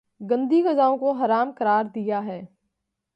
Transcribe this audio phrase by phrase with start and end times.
[0.21, 2.41] گندی غذاؤں کو حرام قراردیا ہے